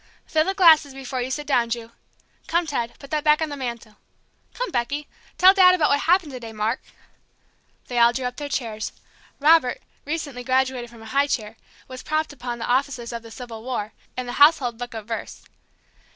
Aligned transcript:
Fill 0.25 0.45
the 0.45 0.55
glasses 0.55 0.95
before 0.95 1.21
you 1.21 1.29
sit 1.29 1.45
down, 1.45 1.69
Ju. 1.69 1.91
Come, 2.47 2.65
Ted 2.65 2.95
put 2.97 3.11
that 3.11 3.23
back 3.23 3.39
on 3.39 3.49
the 3.49 3.55
mantel. 3.55 3.97
Come, 4.55 4.71
Becky! 4.71 5.07
Tell 5.37 5.53
Daddy 5.53 5.75
about 5.75 5.89
what 5.91 5.99
happened 5.99 6.31
to 6.31 6.39
day, 6.39 6.51
Mark" 6.53 6.81
They 7.87 7.99
all 7.99 8.11
drew 8.11 8.25
up 8.25 8.37
their 8.37 8.49
chairs. 8.49 8.93
Robert, 9.39 9.79
recently 10.03 10.43
graduated 10.43 10.89
from 10.89 11.03
a 11.03 11.13
high 11.13 11.27
chair, 11.27 11.55
was 11.87 12.01
propped 12.01 12.33
upon 12.33 12.57
"The 12.57 12.65
Officers 12.65 13.13
of 13.13 13.21
the 13.21 13.29
Civil 13.29 13.61
War," 13.63 13.93
and 14.17 14.27
"The 14.27 14.39
Household 14.41 14.79
Book 14.79 14.95
of 14.95 15.05
Verse." 15.05 15.43